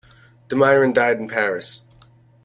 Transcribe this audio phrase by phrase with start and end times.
[0.49, 1.83] Damiron died in Paris.